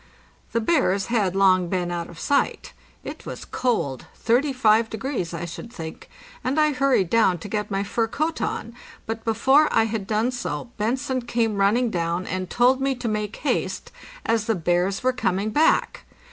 The 0.51 0.59
bears 0.61 1.05
had 1.13 1.35
long 1.35 1.67
been 1.69 1.91
out 1.91 2.09
of 2.09 2.17
sight. 2.17 2.73
It 3.03 3.27
was 3.27 3.45
cold, 3.45 4.07
35 4.15 4.89
degrees 4.89 5.31
I 5.31 5.45
should 5.45 5.71
think, 5.71 6.09
and 6.43 6.59
I 6.59 6.71
hurried 6.73 7.07
down 7.11 7.37
to 7.37 7.47
get 7.47 7.69
my 7.69 7.83
fur 7.83 8.07
coat 8.07 8.41
on, 8.41 8.73
but 9.05 9.23
before 9.23 9.67
I 9.71 9.83
had 9.83 10.07
done 10.07 10.31
so 10.31 10.71
Bentzen 10.79 11.27
came 11.27 11.57
running 11.57 11.91
down 11.91 12.25
and 12.25 12.49
told 12.49 12.81
me 12.81 12.95
to 12.95 13.07
make 13.07 13.35
haste, 13.35 13.91
as 14.25 14.45
the 14.45 14.55
bears 14.55 15.03
were 15.03 15.13
coming 15.13 15.51
back. 15.51 16.03